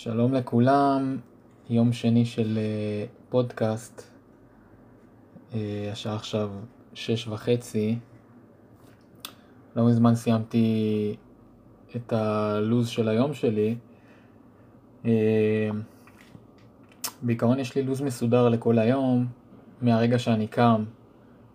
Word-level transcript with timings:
שלום 0.00 0.34
לכולם, 0.34 1.16
יום 1.70 1.92
שני 1.92 2.24
של 2.24 2.58
אה, 2.58 3.06
פודקאסט, 3.28 4.02
אה, 5.54 5.88
השעה 5.92 6.14
עכשיו 6.14 6.50
שש 6.94 7.28
וחצי. 7.28 7.98
לא 9.76 9.86
מזמן 9.86 10.14
סיימתי 10.14 11.16
את 11.96 12.12
הלו"ז 12.12 12.88
של 12.88 13.08
היום 13.08 13.34
שלי. 13.34 13.76
אה, 15.04 15.70
בעיקרון 17.22 17.58
יש 17.58 17.74
לי 17.74 17.82
לו"ז 17.82 18.00
מסודר 18.00 18.48
לכל 18.48 18.78
היום, 18.78 19.26
מהרגע 19.82 20.18
שאני 20.18 20.46
קם 20.46 20.84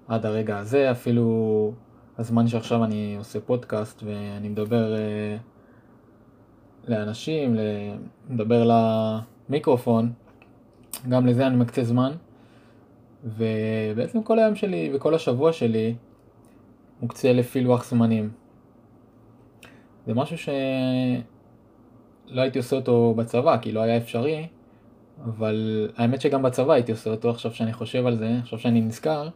עד 0.08 0.26
הרגע 0.26 0.58
הזה, 0.58 0.92
אפילו 0.92 1.74
הזמן 2.18 2.48
שעכשיו 2.48 2.84
אני 2.84 3.16
עושה 3.18 3.40
פודקאסט 3.40 4.04
ואני 4.04 4.50
מדבר 4.50 4.96
לאנשים, 6.88 7.56
לדבר 8.30 8.70
למיקרופון, 9.50 10.12
גם 11.10 11.26
לזה 11.26 11.48
אני 11.48 11.56
מקצה 11.56 11.84
זמן. 11.84 12.12
ובעצם 13.24 14.24
כל 14.24 14.40
היום 14.40 14.56
שלי 14.56 14.92
וכל 14.94 15.16
השבוע 15.16 15.54
שלי 15.54 15.96
מוקצה 17.02 17.34
לפי 17.34 17.62
לוח 17.62 17.86
זמנים. 17.86 18.30
זה 20.08 20.14
משהו 20.14 20.38
שלא 20.38 20.52
הייתי 22.42 22.58
עושה 22.58 22.76
אותו 22.76 23.14
בצבא, 23.18 23.58
כי 23.58 23.72
לא 23.72 23.80
היה 23.80 23.98
אפשרי, 23.98 24.48
אבל 25.26 25.90
האמת 25.98 26.22
שגם 26.22 26.42
בצבא 26.42 26.74
הייתי 26.74 26.92
עושה 26.92 27.10
אותו, 27.10 27.30
עכשיו 27.30 27.54
שאני 27.54 27.74
חושב 27.74 28.06
על 28.06 28.16
זה, 28.16 28.38
עכשיו 28.42 28.60
שאני 28.60 28.82
נזכר, 28.82 29.30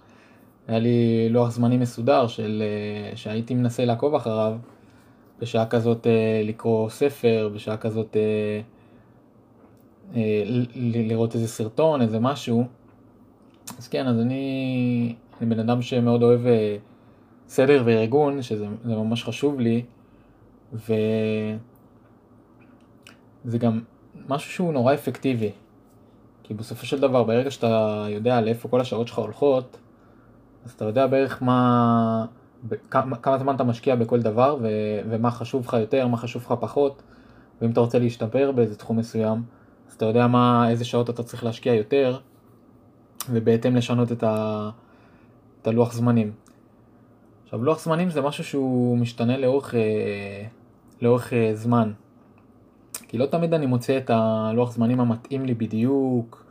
היה 0.68 0.80
לי 0.80 1.30
לוח 1.30 1.52
זמנים 1.52 1.80
מסודר 1.80 2.28
של, 2.28 2.64
שהייתי 3.16 3.56
מנסה 3.56 3.86
לעקוב 3.86 4.16
אחריו. 4.16 4.58
בשעה 5.40 5.66
כזאת 5.66 6.08
אה, 6.08 6.42
לקרוא 6.44 6.90
ספר, 6.90 7.50
בשעה 7.56 7.78
כזאת 7.78 8.18
אה, 8.18 8.62
אה, 10.16 10.44
לראות 10.76 11.36
איזה 11.36 11.48
סרטון, 11.48 12.02
איזה 12.02 12.20
משהו. 12.20 12.66
אז 13.78 13.88
כן, 13.88 14.08
אז 14.08 14.20
אני, 14.20 15.16
אני 15.42 15.50
בן 15.50 15.60
אדם 15.60 15.82
שמאוד 15.82 16.24
אוהב 16.24 16.42
סדר 17.48 17.84
וארגון, 17.86 18.42
שזה 18.42 18.68
ממש 18.86 19.24
חשוב 19.24 19.60
לי, 19.60 19.84
וזה 20.74 21.58
גם 23.58 23.82
משהו 24.30 24.52
שהוא 24.52 24.74
נורא 24.74 24.94
אפקטיבי. 24.94 25.52
כי 26.44 26.54
בסופו 26.54 26.86
של 26.86 27.00
דבר, 27.00 27.24
ברגע 27.24 27.52
שאתה 27.52 28.06
יודע 28.10 28.42
לאיפה 28.42 28.70
כל 28.70 28.82
השעות 28.82 29.08
שלך 29.08 29.18
הולכות, 29.18 29.78
אז 30.66 30.72
אתה 30.72 30.86
יודע 30.86 31.08
בערך 31.08 31.44
מה, 31.44 32.26
כמה 33.22 33.38
זמן 33.38 33.56
אתה 33.56 33.64
משקיע 33.64 33.96
בכל 33.96 34.22
דבר 34.22 34.58
ו, 34.62 34.68
ומה 35.10 35.32
חשוב 35.32 35.66
לך 35.68 35.74
יותר, 35.74 36.08
מה 36.08 36.18
חשוב 36.18 36.44
לך 36.46 36.54
פחות, 36.60 37.04
ואם 37.62 37.72
אתה 37.72 37.80
רוצה 37.80 38.00
להשתפר 38.00 38.52
באיזה 38.52 38.76
תחום 38.76 38.98
מסוים, 38.98 39.44
אז 39.90 39.94
אתה 39.94 40.06
יודע 40.06 40.28
מה, 40.28 40.70
איזה 40.70 40.86
שעות 40.86 41.10
אתה 41.10 41.24
צריך 41.24 41.44
להשקיע 41.44 41.74
יותר, 41.74 42.20
ובהתאם 43.30 43.76
לשנות 43.76 44.12
את, 44.12 44.24
ה, 44.24 44.70
את 45.62 45.68
הלוח 45.68 45.94
זמנים. 45.94 46.32
עכשיו 47.44 47.64
לוח 47.64 47.80
זמנים 47.80 48.10
זה 48.10 48.22
משהו 48.22 48.44
שהוא 48.44 48.98
משתנה 48.98 49.38
לאורך, 49.38 49.76
אה, 49.76 50.46
לאורך 51.02 51.34
אה, 51.34 51.52
זמן. 51.54 51.92
כי 53.08 53.18
לא 53.18 53.26
תמיד 53.26 53.54
אני 53.54 53.66
מוצא 53.66 53.98
את 53.98 54.10
הלוח 54.10 54.72
זמנים 54.72 55.00
המתאים 55.00 55.46
לי 55.46 55.54
בדיוק, 55.54 56.46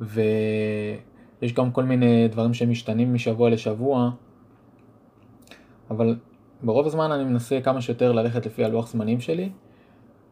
ויש 0.00 1.52
גם 1.54 1.70
כל 1.70 1.82
מיני 1.82 2.28
דברים 2.28 2.54
שמשתנים 2.54 3.14
משבוע 3.14 3.50
לשבוע. 3.50 4.10
אבל 5.90 6.16
ברוב 6.62 6.86
הזמן 6.86 7.12
אני 7.12 7.24
מנסה 7.24 7.60
כמה 7.60 7.80
שיותר 7.80 8.12
ללכת 8.12 8.46
לפי 8.46 8.64
הלוח 8.64 8.88
זמנים 8.88 9.20
שלי, 9.20 9.50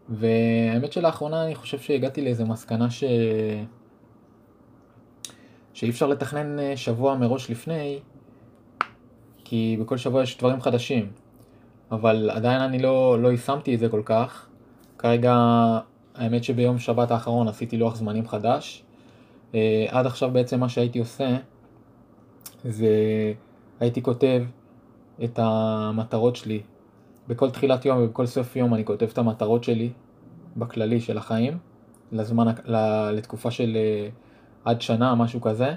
והאמת 0.09 0.93
שלאחרונה 0.93 1.45
אני 1.45 1.55
חושב 1.55 1.79
שהגעתי 1.79 2.23
לאיזה 2.23 2.45
מסקנה 2.45 2.91
ש... 2.91 3.05
שאי 5.75 5.91
אפשר 5.91 6.07
לתכנן 6.07 6.59
אה, 6.59 6.77
שבוע 6.77 7.17
מראש 7.17 7.51
לפני, 7.51 7.99
כי 9.45 9.77
בכל 9.81 9.97
שבוע 9.97 10.23
יש 10.23 10.39
דברים 10.39 10.61
חדשים, 10.61 11.11
אבל 11.91 12.31
עדיין 12.31 12.61
אני 12.61 12.79
לא, 12.79 13.23
לא 13.23 13.29
יישמתי 13.29 13.75
את 13.75 13.79
זה 13.79 13.89
כל 13.89 14.03
כך. 14.05 14.49
כרגע, 14.99 15.35
האמת 16.15 16.45
שביום 16.45 16.79
שבת 16.79 17.11
האחרון 17.11 17.49
עשיתי 17.49 17.77
לוח 17.77 17.97
זמנים 17.97 18.29
חדש. 18.29 18.83
אה, 19.55 19.87
עד 19.89 20.07
עכשיו 20.07 20.31
בעצם 20.31 20.61
מה 20.61 20.69
שהייתי 20.69 20.99
עושה, 20.99 21.37
זה 22.65 22.93
הייתי 23.81 24.03
כותב 24.03 24.43
את 25.25 25.39
המטרות 25.43 26.37
שלי. 26.37 26.61
בכל 27.29 27.51
תחילת 27.51 27.85
יום 27.85 27.99
ובכל 28.03 28.27
סוף 28.27 28.57
יום 28.57 28.75
אני 28.75 28.85
כותב 28.85 29.07
את 29.13 29.19
המטרות 29.19 29.65
שלי 29.65 29.91
בכללי 30.57 31.01
של 31.01 31.19
החיים, 31.19 31.59
לזמן, 32.13 32.47
לתקופה 33.13 33.51
של 33.51 33.77
אה, 33.77 34.09
עד 34.65 34.81
שנה, 34.81 35.15
משהו 35.15 35.41
כזה, 35.41 35.75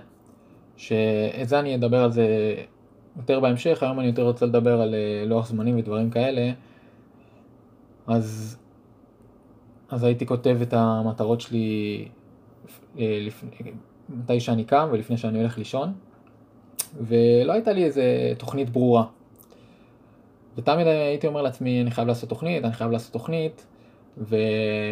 שאת 0.77 1.49
זה 1.49 1.59
אני 1.59 1.75
אדבר 1.75 2.03
על 2.03 2.11
זה 2.11 2.55
יותר 3.17 3.39
בהמשך, 3.39 3.83
היום 3.83 3.99
אני 3.99 4.07
יותר 4.07 4.23
רוצה 4.23 4.45
לדבר 4.45 4.81
על 4.81 4.95
אה, 4.95 5.23
לוח 5.25 5.47
זמנים 5.47 5.79
ודברים 5.79 6.09
כאלה, 6.09 6.51
אז, 8.07 8.57
אז 9.89 10.03
הייתי 10.03 10.25
כותב 10.25 10.57
את 10.61 10.73
המטרות 10.73 11.41
שלי 11.41 12.07
אה, 12.99 13.19
לפני, 13.21 13.49
מתי 14.09 14.39
שאני 14.39 14.63
קם 14.63 14.89
ולפני 14.91 15.17
שאני 15.17 15.39
הולך 15.39 15.57
לישון, 15.57 15.93
ולא 17.01 17.53
הייתה 17.53 17.73
לי 17.73 17.83
איזה 17.83 18.33
תוכנית 18.37 18.69
ברורה. 18.69 19.05
ותמיד 20.59 20.87
הייתי 20.87 21.27
אומר 21.27 21.41
לעצמי, 21.41 21.81
אני 21.81 21.91
חייב 21.91 22.07
לעשות 22.07 22.29
תוכנית, 22.29 22.65
אני 22.65 22.73
חייב 22.73 22.91
לעשות 22.91 23.13
תוכנית, 23.13 23.65
ו... 24.17 24.35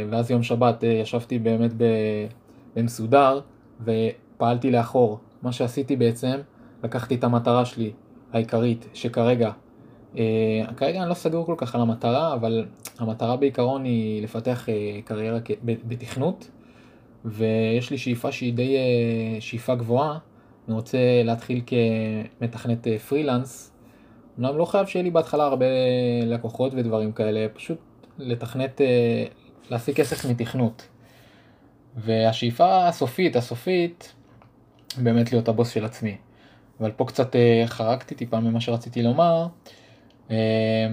ואז 0.10 0.32
יום 0.32 0.44
שבת 0.44 0.84
אה, 0.84 0.90
ישבתי 0.90 1.40
באמת 1.40 1.72
במסודר, 2.76 3.40
ופעלתי 3.84 4.72
לאחור. 4.72 5.20
מה 5.42 5.52
שעשיתי 5.52 5.96
בעצם, 5.96 6.38
לקחתי 6.84 7.16
את 7.16 7.24
המטרה 7.24 7.66
שלי, 7.66 7.92
העיקרית, 8.34 8.88
שכרגע, 8.94 9.52
אה, 10.18 10.24
כרגע 10.78 11.02
אני 11.02 11.10
לא 11.10 11.14
סגור 11.14 11.46
כל 11.46 11.56
כך 11.58 11.76
על 11.76 11.82
המטרה, 11.82 12.34
אבל 12.34 12.66
המטרה 13.00 13.38
בעיקרון 13.38 13.84
היא 13.84 14.24
לפתח 14.24 14.70
אה, 14.70 15.00
קריירה 15.06 15.40
בתכנות, 15.64 16.50
ויש 17.26 17.92
לי 17.92 17.98
שאיפה 17.98 18.32
שהיא 18.32 18.54
די 18.54 18.76
אה, 18.78 19.42
שאיפה 19.42 19.76
גבוהה, 19.76 20.18
אני 20.68 20.76
רוצה 20.76 20.98
להתחיל 21.24 21.62
כמתכנת 22.40 22.88
אה, 22.88 23.00
פרילנס, 23.00 23.72
אמנם 24.40 24.58
לא 24.58 24.66
חייב 24.66 24.88
שיהיה 24.88 25.04
לי 25.04 25.12
בהתחלה 25.12 25.44
הרבה 25.44 25.66
לקוחות 26.26 26.74
ודברים 26.74 27.12
כאלה, 27.12 27.48
פשוט 27.54 27.78
לתכנת, 28.18 28.82
אה, 28.82 29.26
להשיג 29.70 29.96
כסף 29.96 30.26
מתכנות. 30.26 30.88
והשאיפה 31.96 32.88
הסופית, 32.88 33.36
הסופית, 33.36 34.14
באמת 34.98 35.32
להיות 35.32 35.48
הבוס 35.48 35.70
של 35.70 35.86
עצמי. 35.86 36.18
אבל 36.80 36.92
פה 36.92 37.06
קצת 37.06 37.36
אה, 37.36 37.64
חרגתי 37.66 38.16
טיפה 38.16 38.40
ממה 38.40 38.62
שרציתי 38.62 39.04
לומר. 39.04 39.48
אה, 40.32 40.88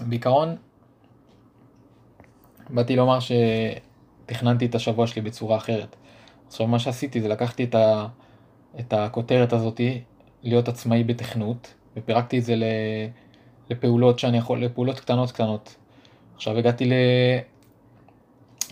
בעיקרון, 0.00 0.56
באתי 2.70 2.96
לומר 2.96 3.18
שתכננתי 3.20 4.66
את 4.66 4.74
השבוע 4.74 5.06
שלי 5.06 5.22
בצורה 5.22 5.56
אחרת. 5.56 5.96
עכשיו 6.46 6.66
מה 6.66 6.78
שעשיתי 6.78 7.20
זה 7.20 7.28
לקחתי 7.28 7.64
את, 7.64 7.74
ה, 7.74 8.06
את 8.80 8.92
הכותרת 8.92 9.52
הזאתי, 9.52 10.02
להיות 10.42 10.68
עצמאי 10.68 11.04
בתכנות, 11.04 11.74
ופירקתי 11.96 12.38
את 12.38 12.44
זה 12.44 12.54
לפעולות 13.70 14.18
שאני 14.18 14.38
יכול, 14.38 14.64
לפעולות 14.64 15.00
קטנות 15.00 15.30
קטנות. 15.30 15.76
עכשיו 16.34 16.58
הגעתי 16.58 16.84
ל... 16.84 16.92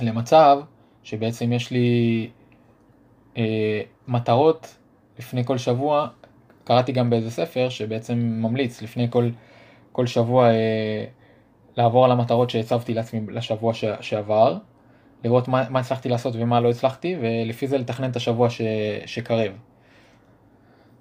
למצב 0.00 0.60
שבעצם 1.02 1.52
יש 1.52 1.70
לי 1.70 2.30
אה, 3.36 3.80
מטרות 4.08 4.76
לפני 5.18 5.44
כל 5.44 5.58
שבוע, 5.58 6.08
קראתי 6.64 6.92
גם 6.92 7.10
באיזה 7.10 7.30
ספר 7.30 7.68
שבעצם 7.68 8.18
ממליץ 8.18 8.82
לפני 8.82 9.06
כל, 9.10 9.30
כל 9.92 10.06
שבוע 10.06 10.48
אה, 10.50 11.04
לעבור 11.76 12.04
על 12.04 12.12
המטרות 12.12 12.50
שהצבתי 12.50 12.94
לעצמי 12.94 13.20
לשבוע 13.28 13.74
ש, 13.74 13.84
שעבר, 14.00 14.56
לראות 15.24 15.48
מה, 15.48 15.64
מה 15.70 15.80
הצלחתי 15.80 16.08
לעשות 16.08 16.34
ומה 16.36 16.60
לא 16.60 16.70
הצלחתי, 16.70 17.16
ולפי 17.20 17.66
זה 17.66 17.78
לתכנן 17.78 18.10
את 18.10 18.16
השבוע 18.16 18.50
ש, 18.50 18.60
שקרב. 19.06 19.52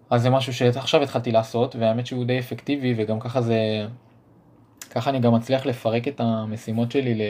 אז 0.10 0.22
זה 0.22 0.30
משהו 0.30 0.54
שעכשיו 0.54 1.04
התחלתי 1.04 1.32
לעשות, 1.32 1.76
והאמת 1.76 2.06
שהוא 2.06 2.26
די 2.26 2.40
אפקטיבי, 2.40 2.94
וגם 2.98 3.20
ככה 3.20 3.42
זה... 3.42 3.88
ככה 4.92 5.10
אני 5.10 5.20
גם 5.20 5.34
מצליח 5.34 5.66
לפרק 5.66 6.08
את 6.08 6.20
המשימות 6.20 6.92
שלי 6.92 7.22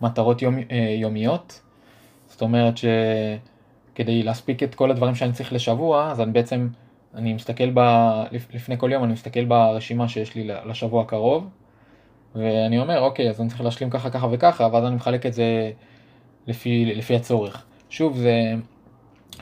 למטרות 0.00 0.42
יומ, 0.42 0.58
אה, 0.70 0.94
יומיות. 1.00 1.60
זאת 2.26 2.42
אומרת 2.42 2.74
שכדי 2.76 4.22
להספיק 4.22 4.62
את 4.62 4.74
כל 4.74 4.90
הדברים 4.90 5.14
שאני 5.14 5.32
צריך 5.32 5.52
לשבוע, 5.52 6.10
אז 6.10 6.20
אני 6.20 6.32
בעצם, 6.32 6.68
אני 7.14 7.32
מסתכל 7.32 7.70
ב... 7.74 7.80
לפני 8.32 8.78
כל 8.78 8.92
יום 8.92 9.04
אני 9.04 9.12
מסתכל 9.12 9.44
ברשימה 9.44 10.08
שיש 10.08 10.34
לי 10.34 10.48
לשבוע 10.66 11.02
הקרוב, 11.02 11.48
ואני 12.34 12.78
אומר, 12.78 13.00
אוקיי, 13.00 13.30
אז 13.30 13.40
אני 13.40 13.48
צריך 13.48 13.60
להשלים 13.60 13.90
ככה, 13.90 14.10
ככה 14.10 14.26
וככה, 14.30 14.68
ואז 14.72 14.84
אני 14.84 14.96
מחלק 14.96 15.26
את 15.26 15.32
זה 15.32 15.70
לפי, 16.46 16.84
לפי 16.84 17.16
הצורך. 17.16 17.64
שוב, 17.90 18.16
זה 18.16 18.54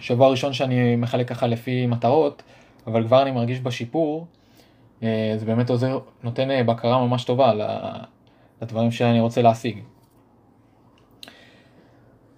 שבוע 0.00 0.28
ראשון 0.28 0.52
שאני 0.52 0.96
מחלק 0.96 1.28
ככה 1.28 1.46
לפי 1.46 1.86
מטרות, 1.86 2.42
אבל 2.86 3.06
כבר 3.06 3.22
אני 3.22 3.30
מרגיש 3.30 3.60
בשיפור, 3.60 4.26
אה, 5.02 5.34
זה 5.36 5.46
באמת 5.46 5.70
עוזר, 5.70 5.98
נותן 6.22 6.50
אה, 6.50 6.64
בקרה 6.64 7.06
ממש 7.06 7.24
טובה 7.24 7.52
לדברים 8.62 8.90
שאני 8.90 9.20
רוצה 9.20 9.42
להשיג. 9.42 9.78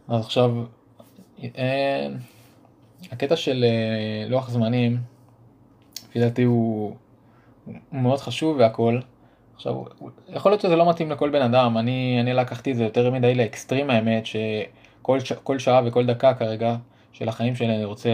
אז 0.09 0.25
עכשיו, 0.25 0.51
אה, 1.59 2.09
הקטע 3.13 3.37
של 3.37 3.65
לוח 4.29 4.51
זמנים, 4.51 4.99
לפי 6.09 6.21
דעתי 6.21 6.43
הוא, 6.43 6.97
הוא 7.67 7.75
מאוד 7.93 8.19
חשוב 8.19 8.57
והכל. 8.57 9.01
עכשיו, 9.55 9.85
יכול 10.29 10.53
להיות 10.53 10.61
שזה 10.61 10.77
לא 10.77 10.89
מתאים 10.89 11.11
לכל 11.11 11.31
בן 11.31 11.43
אדם, 11.43 11.79
אני, 11.79 12.19
אני 12.21 12.35
לקחתי 12.35 12.73
את 12.73 12.77
זה 12.77 12.85
יותר 12.85 13.11
מדי 13.11 13.35
לאקסטרים 13.35 13.91
האמת, 13.91 14.27
שכל 14.27 15.59
שעה 15.59 15.83
וכל 15.87 16.07
דקה 16.07 16.35
כרגע 16.35 16.77
של 17.13 17.29
החיים 17.29 17.55
שלי 17.55 17.75
אני 17.77 17.85
רוצה 17.85 18.11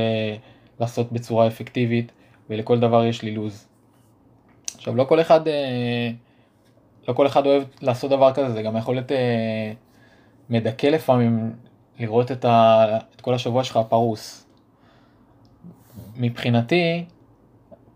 לעשות 0.80 1.12
בצורה 1.12 1.46
אפקטיבית, 1.46 2.12
ולכל 2.50 2.80
דבר 2.80 3.04
יש 3.04 3.22
לי 3.22 3.34
לוז. 3.34 3.68
עכשיו, 4.74 4.96
לא 4.96 5.04
כל 5.04 5.20
אחד, 5.20 5.48
אה, 5.48 6.10
לא 7.08 7.12
כל 7.12 7.26
אחד 7.26 7.46
אוהב 7.46 7.62
לעשות 7.82 8.10
דבר 8.10 8.32
כזה, 8.32 8.50
זה 8.50 8.62
גם 8.62 8.76
יכול 8.76 8.94
להיות 8.94 9.12
מדכא 10.50 10.86
לפעמים 10.86 11.52
לראות 11.98 12.32
את, 12.32 12.44
ה, 12.44 12.84
את 13.16 13.20
כל 13.20 13.34
השבוע 13.34 13.64
שלך 13.64 13.78
פרוס. 13.88 14.46
מבחינתי, 16.16 17.04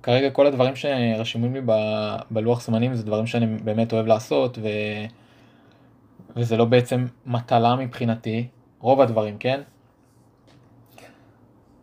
כרגע 0.02 0.30
כל 0.30 0.46
הדברים 0.46 0.76
שרשומים 0.76 1.54
לי 1.54 1.60
ב, 1.66 1.72
בלוח 2.30 2.62
זמנים 2.62 2.94
זה 2.94 3.02
דברים 3.02 3.26
שאני 3.26 3.46
באמת 3.46 3.92
אוהב 3.92 4.06
לעשות, 4.06 4.58
ו, 4.62 4.68
וזה 6.36 6.56
לא 6.56 6.64
בעצם 6.64 7.06
מטלה 7.26 7.76
מבחינתי, 7.76 8.46
רוב 8.80 9.00
הדברים, 9.00 9.38
כן? 9.38 9.60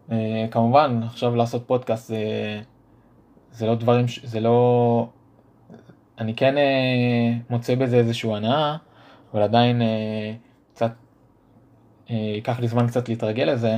Uh, 0.10 0.14
כמובן, 0.52 1.00
עכשיו 1.04 1.36
לעשות 1.36 1.68
פודקאסט 1.68 2.08
זה, 2.08 2.18
זה 3.52 3.66
לא 3.66 3.76
דברים, 3.76 4.06
זה 4.24 4.40
לא... 4.40 5.08
אני 6.20 6.36
כן 6.36 6.56
uh, 6.56 6.60
מוצא 7.50 7.76
בזה 7.76 7.98
איזושהי 7.98 8.36
הנאה, 8.36 8.78
אבל 9.34 9.42
עדיין 9.42 9.82
uh, 9.82 9.86
קצת 10.74 10.92
אה, 12.10 12.16
ייקח 12.16 12.60
לי 12.60 12.68
זמן 12.68 12.88
קצת 12.88 13.10
להתרגל 13.10 13.44
לזה. 13.44 13.78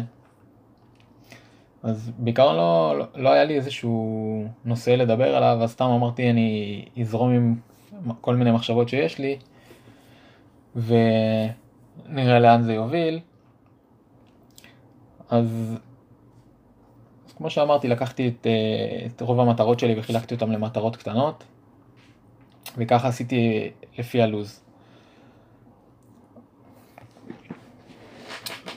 אז 1.83 2.11
בעיקר 2.17 2.57
לא, 2.57 2.99
לא, 2.99 3.05
לא 3.15 3.29
היה 3.29 3.43
לי 3.43 3.55
איזשהו 3.55 4.45
נושא 4.65 4.89
לדבר 4.89 5.35
עליו, 5.35 5.63
אז 5.63 5.71
סתם 5.71 5.85
אמרתי 5.85 6.29
אני 6.29 6.85
אזרום 7.01 7.31
עם 7.31 7.55
כל 8.21 8.35
מיני 8.35 8.51
מחשבות 8.51 8.89
שיש 8.89 9.19
לי, 9.19 9.37
ונראה 10.75 12.39
לאן 12.39 12.61
זה 12.61 12.73
יוביל. 12.73 13.19
אז 15.29 15.77
כמו 17.37 17.49
שאמרתי, 17.49 17.87
לקחתי 17.87 18.27
את, 18.27 18.47
אה, 18.47 19.05
את 19.05 19.21
רוב 19.21 19.39
המטרות 19.39 19.79
שלי 19.79 19.99
וחילקתי 19.99 20.35
אותן 20.35 20.49
למטרות 20.51 20.95
קטנות, 20.95 21.43
וככה 22.77 23.07
עשיתי 23.07 23.69
לפי 23.97 24.21
הלוז. 24.21 24.61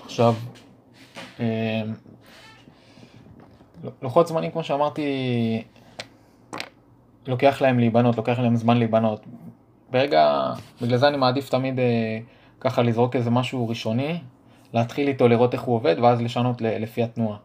עכשיו, 0.04 0.34
אה, 1.40 1.82
לוחות 4.02 4.26
זמנים 4.26 4.50
כמו 4.50 4.64
שאמרתי, 4.64 5.02
לוקח 7.26 7.62
להם 7.62 7.78
להיבנות, 7.78 8.16
לוקח 8.16 8.38
להם 8.38 8.56
זמן 8.56 8.76
להיבנות. 8.76 9.24
ברגע, 9.90 10.52
בגלל 10.82 10.98
זה 10.98 11.08
אני 11.08 11.16
מעדיף 11.16 11.48
תמיד 11.48 11.78
אה, 11.78 12.18
ככה 12.60 12.82
לזרוק 12.82 13.16
איזה 13.16 13.30
משהו 13.30 13.68
ראשוני, 13.68 14.18
להתחיל 14.72 15.08
איתו, 15.08 15.28
לראות 15.28 15.52
איך 15.54 15.62
הוא 15.62 15.74
עובד, 15.74 15.96
ואז 16.02 16.20
לשנות 16.20 16.60
לפי 16.60 17.02
התנועה. 17.02 17.36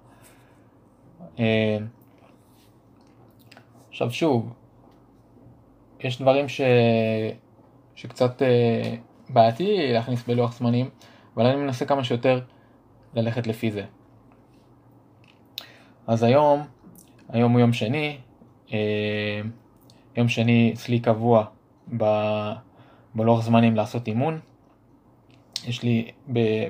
אה, 1.40 1.78
עכשיו 3.90 4.12
שוב, 4.12 4.54
יש 6.00 6.22
דברים 6.22 6.50
ש... 6.50 6.62
שקצת 7.96 8.42
בעייתי 9.30 9.94
להכניס 9.94 10.24
בלוח 10.24 10.58
זמנים, 10.58 10.90
אבל 11.36 11.46
אני 11.46 11.56
מנסה 11.56 11.86
כמה 11.86 12.04
שיותר 12.04 12.42
ללכת 13.14 13.48
לפי 13.48 13.72
זה. 13.72 13.86
אז 16.08 16.24
היום, 16.24 16.64
היום 17.30 17.52
הוא 17.52 17.60
יום 17.60 17.74
שני, 17.74 18.18
אה, 18.74 19.42
יום 20.18 20.28
שני 20.28 20.72
אצלי 20.74 21.00
קבוע 21.00 21.46
ב, 21.98 22.06
בלוח 23.16 23.44
זמנים 23.44 23.76
לעשות 23.76 24.08
אימון. 24.08 24.40
יש 25.68 25.84
לי, 25.84 26.12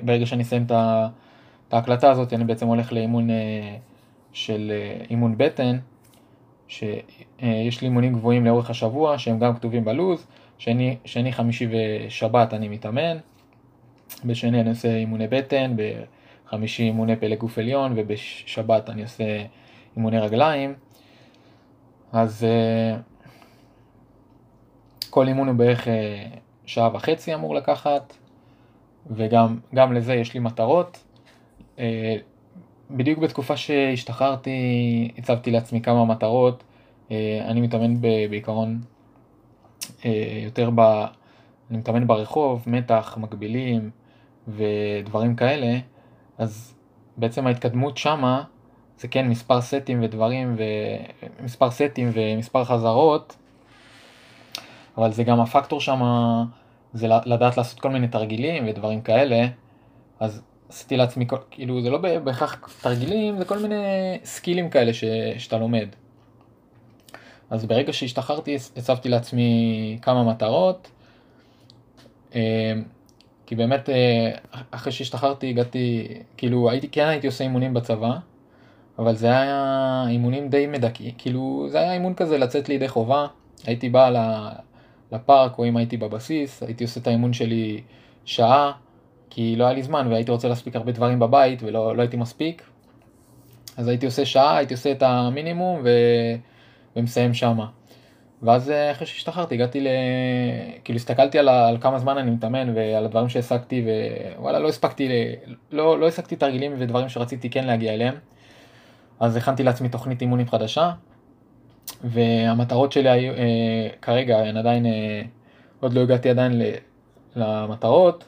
ברגע 0.04 0.26
שאני 0.26 0.42
אסיים 0.42 0.66
את 0.66 1.72
ההקלטה 1.72 2.10
הזאת, 2.10 2.32
אני 2.32 2.44
בעצם 2.44 2.66
הולך 2.66 2.92
לאימון 2.92 3.30
אה, 3.30 3.76
של 4.36 4.72
אה, 4.74 5.04
אימון 5.10 5.34
בטן, 5.38 5.78
שיש 6.68 7.80
לי 7.80 7.88
אימונים 7.88 8.12
גבוהים 8.12 8.46
לאורך 8.46 8.70
השבוע, 8.70 9.18
שהם 9.18 9.38
גם 9.38 9.54
כתובים 9.54 9.84
בלוז, 9.84 10.26
שני, 10.58 10.96
שני 11.04 11.32
חמישי 11.32 11.68
ושבת 11.70 12.54
אני 12.54 12.68
מתאמן, 12.68 13.16
בשני 14.24 14.60
אני 14.60 14.70
עושה 14.70 14.96
אימוני 14.96 15.26
בטן, 15.28 15.76
חמישי 16.46 16.82
אימוני 16.82 17.16
פלג 17.16 17.38
גוף 17.38 17.58
עליון 17.58 17.92
ובשבת 17.96 18.90
אני 18.90 19.02
עושה 19.02 19.24
אימוני 19.96 20.18
רגליים. 20.18 20.74
אז 22.12 22.46
uh, 22.46 22.46
כל 25.10 25.28
אימון 25.28 25.48
הוא 25.48 25.56
בערך 25.56 25.88
שעה 26.66 26.90
וחצי 26.94 27.34
אמור 27.34 27.54
לקחת, 27.54 28.16
וגם 29.10 29.92
לזה 29.92 30.14
יש 30.14 30.34
לי 30.34 30.40
מטרות. 30.40 31.04
בדיוק 32.90 33.18
בתקופה 33.18 33.56
שהשתחררתי 33.56 34.58
הצבתי 35.18 35.50
לעצמי 35.50 35.80
כמה 35.80 36.04
מטרות. 36.04 36.64
Uh, 37.08 37.12
אני 37.44 37.60
מתאמן 37.60 38.00
בעיקרון 38.30 38.80
uh, 39.80 40.06
יותר 40.44 40.70
ב... 40.74 40.80
אני 41.70 41.78
מתאמן 41.78 42.06
ברחוב, 42.06 42.62
מתח, 42.66 43.18
מקבילים 43.20 43.90
ודברים 44.48 45.36
כאלה. 45.36 45.78
אז 46.38 46.74
בעצם 47.16 47.46
ההתקדמות 47.46 47.96
שמה 47.96 48.42
זה 48.98 49.08
כן 49.08 49.28
מספר 49.28 49.60
סטים 49.60 50.02
ודברים 50.02 50.56
ומספר 51.40 51.70
סטים 51.70 52.10
ומספר 52.14 52.64
חזרות, 52.64 53.36
אבל 54.96 55.12
זה 55.12 55.24
גם 55.24 55.40
הפקטור 55.40 55.80
שמה 55.80 56.44
זה 56.92 57.08
לדעת 57.26 57.56
לעשות 57.56 57.80
כל 57.80 57.90
מיני 57.90 58.08
תרגילים 58.08 58.68
ודברים 58.68 59.00
כאלה, 59.00 59.46
אז 60.20 60.42
עשיתי 60.68 60.96
לעצמי, 60.96 61.26
כאילו 61.50 61.82
זה 61.82 61.90
לא 61.90 61.98
בהכרח 61.98 62.78
תרגילים, 62.80 63.38
זה 63.38 63.44
כל 63.44 63.58
מיני 63.58 63.74
סקילים 64.24 64.70
כאלה 64.70 64.94
ש, 64.94 65.04
שאתה 65.38 65.58
לומד. 65.58 65.88
אז 67.50 67.66
ברגע 67.66 67.92
שהשתחררתי 67.92 68.56
הצבתי 68.76 69.08
לעצמי 69.08 69.98
כמה 70.02 70.24
מטרות. 70.24 70.88
אה, 72.34 72.72
כי 73.46 73.54
באמת 73.54 73.90
אה, 73.90 74.30
אחרי 74.70 74.92
שהשתחררתי 74.92 75.50
הגעתי, 75.50 76.08
כאילו 76.36 76.70
הייתי, 76.70 76.88
כן 76.88 77.06
הייתי 77.06 77.26
עושה 77.26 77.44
אימונים 77.44 77.74
בצבא, 77.74 78.16
אבל 78.98 79.14
זה 79.14 79.26
היה 79.26 80.04
אימונים 80.08 80.48
די 80.48 80.66
מדכאים, 80.66 81.12
כאילו 81.18 81.66
זה 81.70 81.78
היה 81.78 81.92
אימון 81.92 82.14
כזה 82.14 82.38
לצאת 82.38 82.68
לידי 82.68 82.88
חובה, 82.88 83.26
הייתי 83.64 83.88
בא 83.88 84.10
לפארק 85.12 85.58
או 85.58 85.64
אם 85.64 85.76
הייתי 85.76 85.96
בבסיס, 85.96 86.62
הייתי 86.62 86.84
עושה 86.84 87.00
את 87.00 87.06
האימון 87.06 87.32
שלי 87.32 87.80
שעה, 88.24 88.72
כי 89.36 89.56
לא 89.56 89.64
היה 89.64 89.72
לי 89.72 89.82
זמן 89.82 90.06
והייתי 90.10 90.30
רוצה 90.30 90.48
להספיק 90.48 90.76
הרבה 90.76 90.92
דברים 90.92 91.18
בבית 91.18 91.62
ולא 91.62 91.96
לא 91.96 92.02
הייתי 92.02 92.16
מספיק, 92.16 92.62
אז 93.76 93.88
הייתי 93.88 94.06
עושה 94.06 94.26
שעה, 94.26 94.56
הייתי 94.56 94.74
עושה 94.74 94.92
את 94.92 95.02
המינימום 95.02 95.80
ו... 95.84 95.90
ומסיים 96.96 97.34
שמה. 97.34 97.66
ואז 98.42 98.70
אה, 98.70 98.90
אחרי 98.90 99.06
שהשתחררתי 99.06 99.54
הגעתי 99.54 99.80
ל... 99.80 99.88
כאילו 100.84 100.96
הסתכלתי 100.96 101.38
על, 101.38 101.48
ה... 101.48 101.68
על 101.68 101.78
כמה 101.80 101.98
זמן 101.98 102.18
אני 102.18 102.30
מתאמן 102.30 102.72
ועל 102.74 103.04
הדברים 103.04 103.28
שהעסקתי 103.28 103.84
ווואלה 104.36 104.58
לא 104.58 104.68
הספקתי, 104.68 105.08
ל... 105.08 105.12
לא, 105.70 106.00
לא 106.00 106.06
הסקתי 106.06 106.36
תרגילים 106.36 106.74
ודברים 106.78 107.08
שרציתי 107.08 107.50
כן 107.50 107.66
להגיע 107.66 107.94
אליהם. 107.94 108.14
אז 109.20 109.36
הכנתי 109.36 109.62
לעצמי 109.62 109.88
תוכנית 109.88 110.20
אימונים 110.20 110.48
חדשה 110.48 110.92
והמטרות 112.04 112.92
שלי 112.92 113.10
היו 113.10 113.32
אה, 113.32 113.88
כרגע 114.02 114.38
הן 114.38 114.56
עדיין, 114.56 114.86
אה, 114.86 115.22
עוד 115.80 115.92
לא 115.92 116.00
הגעתי 116.00 116.30
עדיין 116.30 116.58
ל... 116.58 116.62
למטרות, 117.36 118.24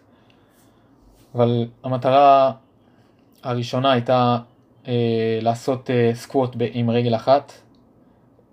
אבל 1.38 1.66
המטרה 1.84 2.52
הראשונה 3.42 3.92
הייתה 3.92 4.38
אה, 4.88 5.38
לעשות 5.42 5.90
אה, 5.90 6.10
סקווט 6.14 6.56
עם 6.72 6.90
רגל 6.90 7.14
אחת 7.14 7.52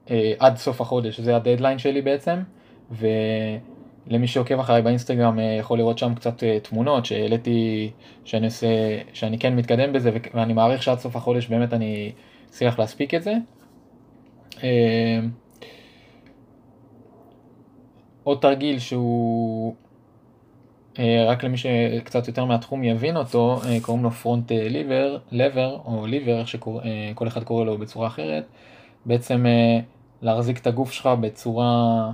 אה, 0.10 0.34
עד 0.40 0.58
סוף 0.58 0.82
החודש, 0.82 1.20
זה 1.20 1.36
הדדליין 1.36 1.78
שלי 1.78 2.02
בעצם, 2.02 2.40
ולמי 2.92 4.28
שעוקב 4.28 4.60
אחריי 4.60 4.82
באינסטגרם 4.82 5.40
אה, 5.40 5.58
יכול 5.60 5.78
לראות 5.78 5.98
שם 5.98 6.16
קצת 6.16 6.44
אה, 6.44 6.60
תמונות 6.60 7.06
שהעליתי 7.06 7.92
שאני 8.26 8.46
עושה, 8.46 8.68
שאני 9.14 9.40
כן 9.40 9.56
מתקדם 9.56 9.94
בזה 9.94 10.12
ואני 10.34 10.54
מעריך 10.54 10.84
שעד 10.84 11.00
סוף 11.00 11.16
החודש 11.16 11.48
באמת 11.48 11.74
אני 11.74 12.12
אצליח 12.50 12.80
להספיק 12.80 13.14
את 13.14 13.24
זה. 13.24 13.34
עוד 18.24 18.38
תרגיל 18.42 18.80
שהוא 18.80 19.76
רק 21.28 21.44
למי 21.44 21.58
שקצת 21.58 22.28
יותר 22.28 22.46
מהתחום 22.46 22.84
יבין 22.84 23.18
אותו, 23.18 23.62
קוראים 23.82 24.04
לו 24.04 24.12
פרונט 24.12 24.52
ליבר, 24.52 25.18
לבר 25.32 25.80
או 25.86 26.06
ליבר, 26.06 26.40
איך 26.40 26.48
שכל 26.48 27.28
אחד 27.28 27.44
קורא 27.44 27.66
לו 27.66 27.78
בצורה 27.78 28.08
אחרת. 28.08 28.46
בעצם 29.06 29.46
להחזיק 30.22 30.58
את 30.58 30.68
הגוף 30.68 30.92
שלך 30.92 31.10
בצורה 31.22 32.12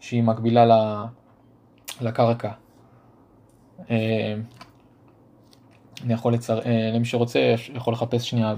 שהיא 0.00 0.22
מקבילה 0.22 1.04
לקרקע. 2.00 2.50
אה, 3.90 4.34
אני 6.04 6.14
יכול 6.14 6.34
לצר... 6.34 6.60
למי 6.94 7.04
שרוצה 7.04 7.54
יכול 7.74 7.92
לחפש 7.92 8.30
שנייה 8.30 8.54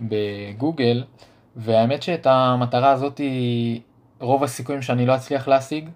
בגוגל, 0.00 1.04
והאמת 1.56 2.02
שאת 2.02 2.26
המטרה 2.26 2.90
הזאת 2.90 3.20
רוב 4.20 4.44
הסיכויים 4.44 4.82
שאני 4.82 5.06
לא 5.06 5.14
אצליח 5.14 5.48
להשיג. 5.48 5.88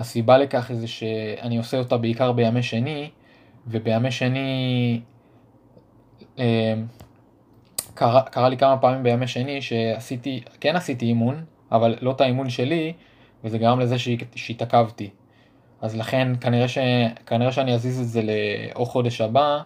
הסיבה 0.00 0.38
לכך 0.38 0.70
זה 0.72 0.86
שאני 0.86 1.58
עושה 1.58 1.78
אותה 1.78 1.96
בעיקר 1.96 2.32
בימי 2.32 2.62
שני, 2.62 3.10
ובימי 3.66 4.10
שני 4.10 5.00
קרה, 7.94 8.22
קרה 8.22 8.48
לי 8.48 8.56
כמה 8.56 8.76
פעמים 8.76 9.02
בימי 9.02 9.26
שני 9.26 9.62
שעשיתי, 9.62 10.40
כן 10.60 10.76
עשיתי 10.76 11.06
אימון, 11.06 11.44
אבל 11.72 11.96
לא 12.00 12.10
את 12.10 12.20
האימון 12.20 12.50
שלי, 12.50 12.92
וזה 13.44 13.58
גרם 13.58 13.80
לזה 13.80 13.96
שהתעכבתי. 14.34 15.10
אז 15.80 15.96
לכן 15.96 16.32
כנראה, 16.40 16.68
ש, 16.68 16.78
כנראה 17.26 17.52
שאני 17.52 17.74
אזיז 17.74 18.00
את 18.00 18.08
זה 18.08 18.22
לאו 18.22 18.86
חודש 18.86 19.20
הבא, 19.20 19.58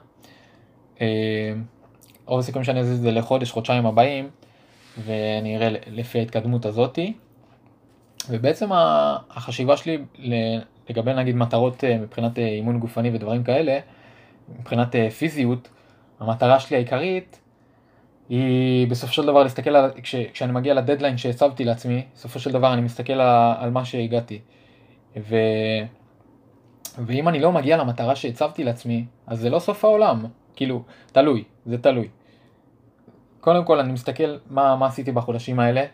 רוב 2.27 2.39
הסיכויים 2.39 2.65
שאני 2.65 2.81
אזיז 2.81 2.97
את 2.97 3.03
זה 3.03 3.11
לחודש, 3.11 3.51
חודשיים 3.51 3.87
הבאים, 3.87 4.29
ואני 4.99 5.57
אראה 5.57 5.69
לפי 5.87 6.19
ההתקדמות 6.19 6.67
הזאתי. 6.67 7.13
ובעצם 8.31 8.69
החשיבה 9.31 9.77
שלי 9.77 9.99
לגבי 10.91 11.15
נגיד 11.15 11.37
מטרות 11.37 11.85
אה, 11.85 11.99
מבחינת 11.99 12.39
אה, 12.39 12.47
אימון 12.47 12.79
גופני 12.79 13.11
ודברים 13.15 13.45
כאלה, 13.45 13.79
מבחינת 14.59 14.95
אה, 14.97 15.11
פיזיות, 15.11 15.69
המטרה 16.21 16.61
שלי 16.61 16.77
העיקרית 16.77 17.41
היא 18.29 18.89
בסופו 18.89 19.13
של 19.13 19.27
דבר 19.27 19.43
להסתכל 19.43 19.77
על, 19.77 19.91
כש, 20.03 20.15
כשאני 20.15 20.53
מגיע 20.53 20.75
לדדליין 20.75 21.17
שהצבתי 21.17 21.65
לעצמי, 21.65 22.05
בסופו 22.15 22.39
של 22.39 22.53
דבר 22.53 22.73
אני 22.73 22.83
מסתכל 22.83 23.13
על, 23.13 23.55
על 23.59 23.71
מה 23.71 23.85
שהגעתי. 23.85 24.41
ו, 25.17 25.37
ואם 26.99 27.29
אני 27.29 27.41
לא 27.41 27.53
מגיע 27.53 27.77
למטרה 27.77 28.17
שהצבתי 28.17 28.65
לעצמי, 28.65 29.05
אז 29.27 29.41
זה 29.41 29.51
לא 29.51 29.59
סוף 29.59 29.85
העולם. 29.85 30.25
כאילו, 30.57 30.83
תלוי, 31.13 31.45
זה 31.67 31.79
תלוי. 31.79 32.09
קודם 33.41 33.65
כל 33.65 33.81
אני 33.81 33.93
מסתכל 33.93 34.37
מה, 34.51 34.77
מה 34.77 34.87
עשיתי 34.87 35.13
בחודשים 35.13 35.61
האלה, 35.61 35.85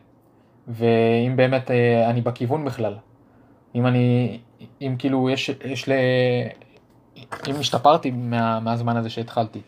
ואם 0.70 1.36
באמת 1.36 1.70
אה, 1.70 2.10
אני 2.10 2.20
בכיוון 2.20 2.64
בכלל. 2.64 2.94
אם 3.74 3.86
אני, 3.86 4.38
אם 4.82 4.96
כאילו 4.98 5.30
יש, 5.30 5.50
יש 5.64 5.88
ל... 5.88 5.92
אם 7.48 7.54
השתפרתי 7.58 8.10
מה, 8.10 8.60
מהזמן 8.60 8.96
הזה 8.96 9.10
שהתחלתי. 9.10 9.60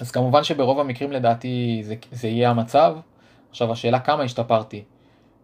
אז 0.00 0.10
כמובן 0.10 0.44
שברוב 0.44 0.80
המקרים 0.80 1.12
לדעתי 1.12 1.80
זה, 1.84 1.94
זה 2.10 2.28
יהיה 2.28 2.50
המצב. 2.50 2.96
עכשיו 3.50 3.72
השאלה 3.72 3.98
כמה 3.98 4.22
השתפרתי. 4.22 4.82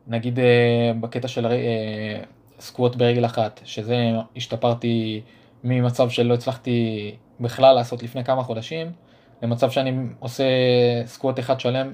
נגיד 0.07 0.39
אה, 0.39 0.93
בקטע 1.01 1.29
של 1.29 1.47
אה, 1.47 2.23
סקווט 2.61 2.97
ברגל 2.97 3.25
אחת, 3.25 3.61
שזה 3.65 3.97
השתפרתי 4.37 5.21
ממצב 5.65 6.11
שלא 6.11 6.35
הצלחתי 6.35 7.11
בכלל 7.41 7.75
לעשות 7.75 8.03
לפני 8.03 8.25
כמה 8.25 8.43
חודשים, 8.43 8.93
למצב 9.43 9.71
שאני 9.71 9.93
עושה 10.19 10.45
סקווט 11.07 11.39
אחד 11.39 11.61
שלם, 11.61 11.93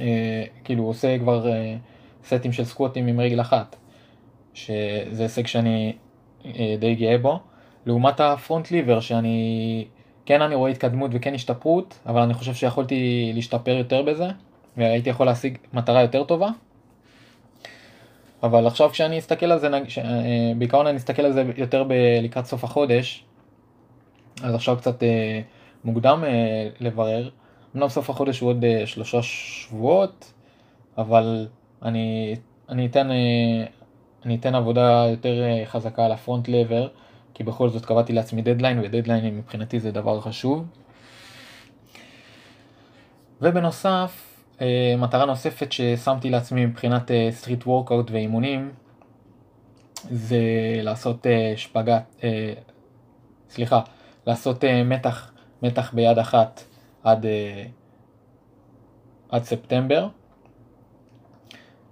אה, 0.00 0.44
כאילו 0.64 0.84
עושה 0.84 1.18
כבר 1.18 1.52
אה, 1.52 1.76
סטים 2.26 2.52
של 2.52 2.64
סקווטים 2.64 3.06
עם 3.06 3.20
רגל 3.20 3.40
אחת, 3.40 3.76
שזה 4.54 5.22
הישג 5.22 5.46
שאני 5.46 5.92
אה, 6.46 6.76
די 6.78 6.94
גאה 6.94 7.18
בו. 7.18 7.40
לעומת 7.86 8.20
הפרונט 8.20 8.70
ליבר 8.70 9.00
שאני, 9.00 9.86
כן 10.26 10.42
אני 10.42 10.54
רואה 10.54 10.70
התקדמות 10.70 11.10
וכן 11.14 11.34
השתפרות, 11.34 11.98
אבל 12.06 12.20
אני 12.20 12.34
חושב 12.34 12.54
שיכולתי 12.54 13.32
להשתפר 13.34 13.70
יותר 13.70 14.02
בזה, 14.02 14.28
והייתי 14.76 15.10
יכול 15.10 15.26
להשיג 15.26 15.58
מטרה 15.72 16.02
יותר 16.02 16.24
טובה. 16.24 16.48
אבל 18.42 18.66
עכשיו 18.66 18.90
כשאני 18.90 19.18
אסתכל 19.18 19.52
על 19.52 19.58
זה, 19.58 19.68
בעיקרון 20.58 20.86
אני 20.86 20.96
אסתכל 20.96 21.22
על 21.22 21.32
זה 21.32 21.44
יותר 21.56 21.84
ב- 21.84 22.18
לקראת 22.22 22.46
סוף 22.46 22.64
החודש, 22.64 23.24
אז 24.42 24.54
עכשיו 24.54 24.76
קצת 24.76 25.02
אה, 25.02 25.40
מוקדם 25.84 26.24
אה, 26.26 26.68
לברר. 26.80 27.28
אמנם 27.76 27.88
סוף 27.88 28.10
החודש 28.10 28.40
הוא 28.40 28.50
עוד 28.50 28.64
אה, 28.64 28.86
שלושה 28.86 29.22
שבועות, 29.22 30.32
אבל 30.98 31.48
אני, 31.82 32.36
אני, 32.68 32.86
אתן, 32.86 33.10
אה, 33.10 33.66
אני 34.24 34.36
אתן 34.36 34.54
עבודה 34.54 35.06
יותר 35.10 35.42
אה, 35.42 35.66
חזקה 35.66 36.04
על 36.04 36.12
הפרונט 36.12 36.48
לבר, 36.48 36.88
כי 37.34 37.44
בכל 37.44 37.68
זאת 37.68 37.84
קבעתי 37.84 38.12
לעצמי 38.12 38.42
דדליין, 38.42 38.80
ודדליין 38.80 39.38
מבחינתי 39.38 39.80
זה 39.80 39.90
דבר 39.90 40.20
חשוב. 40.20 40.66
ובנוסף, 43.40 44.40
מטרה 44.98 45.24
נוספת 45.24 45.72
ששמתי 45.72 46.30
לעצמי 46.30 46.66
מבחינת 46.66 47.10
street 47.30 47.66
workout 47.66 48.10
ואימונים, 48.10 48.72
זה 50.10 50.40
לעשות 50.82 51.26
שפגאט, 51.56 52.24
סליחה, 53.50 53.80
לעשות 54.26 54.64
מתח, 54.84 55.32
מתח 55.62 55.94
ביד 55.94 56.18
אחת 56.18 56.64
עד, 57.04 57.24
אה, 57.24 57.28
עד 59.28 59.44
ספטמבר. 59.44 60.08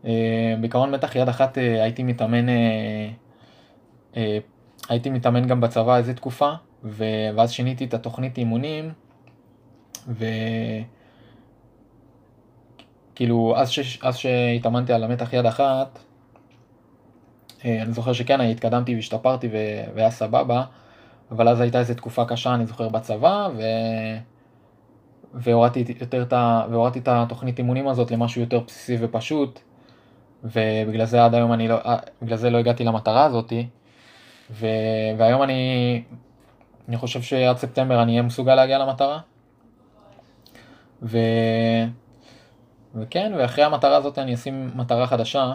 אה, 0.03 0.07
בעיקרון 0.61 0.91
מתח 0.91 1.17
יד 1.17 1.29
אחת 1.29 1.59
אה, 1.59 1.61
הייתי 1.61 2.03
מתאמן, 2.03 2.47
הייתי 4.89 5.11
מתאמן 5.11 5.47
גם 5.47 5.61
בצבא 5.61 5.97
איזה 5.97 6.15
תקופה, 6.15 6.53
ו... 6.85 7.05
ואז 7.37 7.53
שיניתי 7.53 7.85
את 7.85 7.95
התוכנית 7.95 8.39
אימונים, 8.39 8.93
וכאילו 13.15 13.55
אז, 13.57 13.71
ש... 13.71 13.99
אז 14.03 14.17
שהתאמנתי 14.17 14.93
על 14.93 15.05
המתח 15.05 15.33
יד 15.33 15.47
אחת, 15.47 15.99
אני 17.65 17.93
זוכר 17.93 18.13
שכן, 18.13 18.41
התקדמתי 18.41 18.95
והשתפרתי 18.95 19.49
ו... 19.53 19.57
והיה 19.95 20.11
סבבה, 20.11 20.65
אבל 21.31 21.49
אז 21.49 21.61
הייתה 21.61 21.79
איזו 21.79 21.95
תקופה 21.95 22.25
קשה, 22.25 22.55
אני 22.55 22.67
זוכר, 22.67 22.89
בצבא, 22.89 23.49
ו... 23.57 23.63
והורדתי 25.35 25.85
יותר 26.01 26.23
את, 26.23 26.33
ה... 26.33 26.67
והורדתי 26.71 26.99
את 26.99 27.09
התוכנית 27.09 27.59
אימונים 27.59 27.89
הזאת 27.89 28.11
למשהו 28.11 28.41
יותר 28.41 28.61
בסיסי 28.67 28.97
ופשוט, 29.01 29.61
ובגלל 30.45 31.05
זה 31.05 31.25
עד 31.25 31.35
היום 31.35 31.53
אני 31.53 31.69
לא, 31.69 31.75
אה, 31.75 31.97
בגלל 32.23 32.37
זה 32.37 32.51
לא 32.51 32.59
הגעתי 32.59 32.85
למטרה 32.85 33.25
הזאתי, 33.25 33.67
ו... 34.51 34.67
והיום 35.19 35.43
אני, 35.43 36.03
אני 36.89 36.97
חושב 36.97 37.23
שעד 37.23 37.57
ספטמבר 37.57 38.03
אני 38.03 38.13
אהיה 38.13 38.23
מסוגל 38.23 38.55
להגיע 38.55 38.79
למטרה. 38.79 39.19
ו... 41.03 41.19
וכן, 42.95 43.33
ואחרי 43.39 43.65
המטרה 43.65 43.97
הזאת 43.97 44.19
אני 44.19 44.35
אשים 44.35 44.71
מטרה 44.75 45.07
חדשה. 45.07 45.53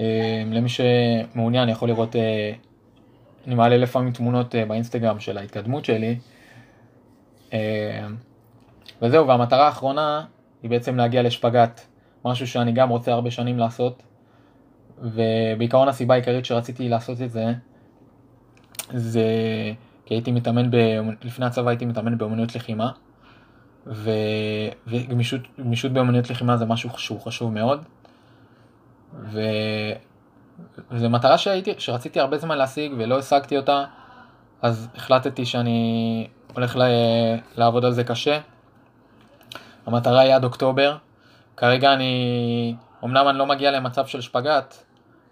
אה, 0.00 0.42
למי 0.46 0.68
שמעוניין 0.68 1.68
יכול 1.68 1.88
לראות 1.88 2.16
אה, 2.16 2.52
אני 3.46 3.54
מעלה 3.54 3.76
לפעמים 3.76 4.12
תמונות 4.12 4.54
באינסטגרם 4.68 5.20
של 5.20 5.38
ההתקדמות 5.38 5.84
שלי. 5.84 6.18
אה, 7.52 8.06
וזהו, 9.02 9.28
והמטרה 9.28 9.66
האחרונה 9.66 10.24
היא 10.62 10.70
בעצם 10.70 10.96
להגיע 10.96 11.22
לשפגאט, 11.22 11.80
משהו 12.24 12.46
שאני 12.46 12.72
גם 12.72 12.88
רוצה 12.88 13.12
הרבה 13.12 13.30
שנים 13.30 13.58
לעשות. 13.58 14.02
ובעיקרון 15.02 15.88
הסיבה 15.88 16.14
העיקרית 16.14 16.44
שרציתי 16.44 16.88
לעשות 16.88 17.22
את 17.22 17.30
זה, 17.30 17.52
זה 18.92 19.24
כי 20.04 20.14
הייתי 20.14 20.32
מתאמן, 20.32 20.70
ב... 20.70 20.76
לפני 21.22 21.46
הצבא 21.46 21.68
הייתי 21.68 21.86
מתאמן 21.86 22.18
באמנויות 22.18 22.54
לחימה, 22.54 22.90
ו... 23.86 24.10
וגמישות 24.86 25.92
באמנויות 25.92 26.30
לחימה 26.30 26.56
זה 26.56 26.64
משהו 26.64 26.90
שהוא 26.96 27.20
חשוב 27.20 27.52
מאוד. 27.52 27.84
ו... 29.22 29.40
וזו 30.90 31.10
מטרה 31.10 31.38
שהייתי, 31.38 31.74
שרציתי 31.78 32.20
הרבה 32.20 32.38
זמן 32.38 32.58
להשיג 32.58 32.92
ולא 32.98 33.18
השגתי 33.18 33.56
אותה, 33.56 33.84
אז 34.62 34.88
החלטתי 34.94 35.46
שאני 35.46 36.28
הולך 36.54 36.76
ל... 36.76 36.82
לעבוד 37.56 37.84
על 37.84 37.92
זה 37.92 38.04
קשה. 38.04 38.40
המטרה 39.86 40.20
היא 40.20 40.34
עד 40.34 40.44
אוקטובר. 40.44 40.96
כרגע 41.56 41.92
אני, 41.92 42.74
אמנם 43.04 43.28
אני 43.28 43.38
לא 43.38 43.46
מגיע 43.46 43.70
למצב 43.70 44.06
של 44.06 44.20
שפגאט, 44.20 44.74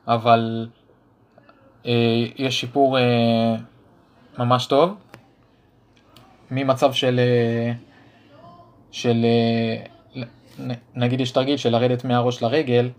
אבל 0.09 0.69
אה, 1.87 2.25
יש 2.37 2.61
שיפור 2.61 2.99
אה, 2.99 3.55
ממש 4.39 4.67
טוב. 4.67 4.97
ממצב 6.51 6.93
של, 6.93 7.21
אה, 7.21 7.73
של 8.91 9.25
אה, 9.25 10.75
נגיד 10.95 11.21
יש 11.21 11.31
תרגיל 11.31 11.57
של 11.57 11.71
לרדת 11.71 12.05
מהראש 12.05 12.43
לרגל, 12.43 12.91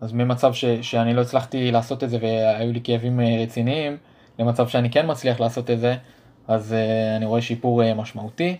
אז 0.00 0.12
ממצב 0.12 0.54
ש, 0.54 0.64
שאני 0.64 1.14
לא 1.14 1.20
הצלחתי 1.20 1.70
לעשות 1.70 2.04
את 2.04 2.10
זה 2.10 2.18
והיו 2.20 2.72
לי 2.72 2.80
כאבים 2.84 3.20
אה, 3.20 3.42
רציניים, 3.42 3.96
למצב 4.38 4.68
שאני 4.68 4.90
כן 4.90 5.10
מצליח 5.10 5.40
לעשות 5.40 5.70
את 5.70 5.80
זה, 5.80 5.96
אז 6.48 6.72
uh, 6.72 7.16
אני 7.16 7.26
רואה 7.26 7.42
שיפור 7.42 7.82
uh, 7.82 7.94
משמעותי. 7.94 8.56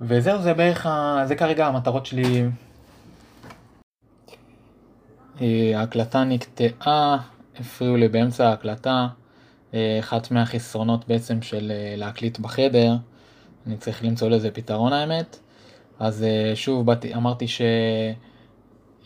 וזהו, 0.00 0.42
זה 0.42 0.54
בערך, 0.54 0.86
ה... 0.86 1.22
זה 1.26 1.36
כרגע 1.36 1.66
המטרות 1.66 2.06
שלי. 2.06 2.44
ההקלטה 5.74 6.24
נקטעה, 6.24 7.16
הפריעו 7.60 7.96
לי 7.96 8.08
באמצע 8.08 8.48
ההקלטה. 8.48 9.08
אחת 10.00 10.30
מהחסרונות 10.30 11.08
בעצם 11.08 11.42
של 11.42 11.72
להקליט 11.96 12.38
בחדר, 12.38 12.94
אני 13.66 13.76
צריך 13.76 14.04
למצוא 14.04 14.28
לזה 14.28 14.50
פתרון 14.50 14.92
האמת. 14.92 15.38
אז 15.98 16.26
שוב, 16.54 16.86
באתי, 16.86 17.14
אמרתי 17.14 17.48
ש... 17.48 17.60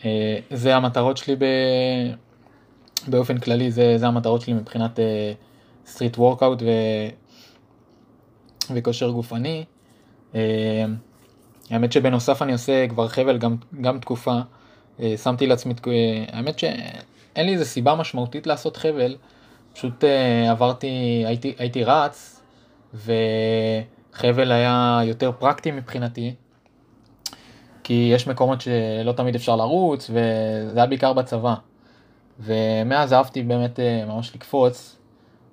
אה, 0.05 0.37
זה 0.51 0.75
המטרות 0.75 1.17
שלי 1.17 1.35
ב... 1.35 1.45
באופן 3.07 3.37
כללי 3.37 3.71
זה, 3.71 3.97
זה 3.97 4.07
המטרות 4.07 4.41
שלי 4.41 4.53
מבחינת 4.53 4.99
street 5.87 6.17
workout 6.17 6.61
ו... 6.61 6.65
וכושר 8.73 9.09
גופני. 9.09 9.65
אה, 10.33 10.37
האמת 11.69 11.91
שבנוסף 11.91 12.41
אני 12.41 12.53
עושה 12.53 12.87
כבר 12.87 13.07
חבל 13.07 13.37
גם, 13.37 13.55
גם 13.81 13.99
תקופה, 13.99 14.39
uh, 14.97 15.01
שמתי 15.23 15.47
לעצמי, 15.47 15.73
uh, 15.73 15.87
האמת 16.31 16.59
שאין 16.59 17.45
לי 17.45 17.53
איזה 17.53 17.65
סיבה 17.65 17.95
משמעותית 17.95 18.47
לעשות 18.47 18.77
חבל, 18.77 19.15
פשוט 19.73 20.03
עברתי, 20.49 21.23
הייתי, 21.27 21.53
הייתי 21.57 21.83
רץ, 21.83 22.41
וחבל 22.93 24.51
היה 24.51 24.99
יותר 25.03 25.31
פרקטי 25.39 25.71
מבחינתי, 25.71 26.35
כי 27.83 28.09
יש 28.13 28.27
מקומות 28.27 28.61
שלא 28.61 29.11
תמיד 29.11 29.35
אפשר 29.35 29.55
לרוץ, 29.55 30.09
וזה 30.09 30.79
היה 30.79 30.85
בעיקר 30.85 31.13
בצבא. 31.13 31.55
ומאז 32.39 33.13
אהבתי 33.13 33.43
באמת 33.43 33.79
אה, 33.79 34.05
ממש 34.07 34.35
לקפוץ, 34.35 34.97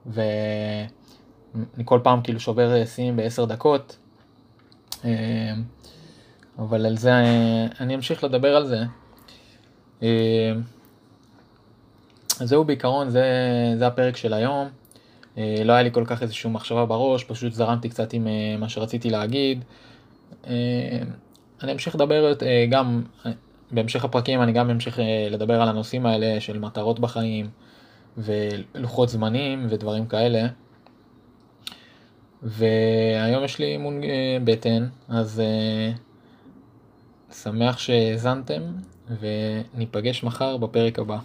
ואני 0.07 1.85
כל 1.85 2.01
פעם 2.03 2.23
כאילו 2.23 2.41
שובר 2.41 2.77
אה, 2.77 2.87
שיאים 2.87 3.17
בעשר 3.17 3.45
דקות, 3.45 3.97
אה, 5.05 5.55
אבל 6.59 6.87
על 6.87 6.97
זה 6.97 7.13
אני 7.81 7.95
אמשיך 7.95 8.25
לדבר 8.25 8.57
על 8.57 8.67
זה. 8.67 8.85
זהו 12.31 12.65
בעיקרון, 12.65 13.11
זה, 13.11 13.25
זה 13.79 13.87
הפרק 13.87 14.17
של 14.17 14.33
היום. 14.35 14.69
לא 15.37 15.73
היה 15.73 15.83
לי 15.83 15.93
כל 15.93 16.05
כך 16.07 16.23
איזושהי 16.23 16.51
מחשבה 16.51 16.87
בראש, 16.87 17.25
פשוט 17.25 17.53
זרמתי 17.53 17.89
קצת 17.89 18.13
עם 18.13 18.27
מה 18.59 18.69
שרציתי 18.69 19.11
להגיד. 19.11 19.65
אני 21.63 21.73
אמשיך 21.73 21.95
לדבר 21.95 22.35
גם 22.71 23.03
בהמשך 23.73 24.05
הפרקים 24.05 24.43
אני 24.43 24.53
גם 24.53 24.71
אמשיך 24.71 24.99
אה, 24.99 25.29
לדבר 25.31 25.63
על 25.63 25.69
הנושאים 25.69 26.07
האלה 26.07 26.41
של 26.41 26.59
מטרות 26.59 27.01
בחיים 27.01 27.51
ולוחות 28.19 29.09
זמנים 29.09 29.67
ודברים 29.71 30.07
כאלה. 30.07 30.47
והיום 32.43 33.45
יש 33.45 33.59
לי 33.59 33.65
אימון 33.65 34.05
אה, 34.05 34.39
בטן, 34.45 34.87
אז 35.09 35.43
uh, 37.31 37.35
שמח 37.35 37.79
שהאזנתם 37.79 38.63
וניפגש 39.21 40.25
מחר 40.25 40.57
בפרק 40.57 40.99
הבא. 40.99 41.19